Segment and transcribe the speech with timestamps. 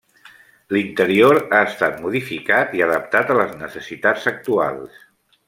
[0.75, 4.99] L'interior ha estat modificat i adaptat a les necessitats actuals.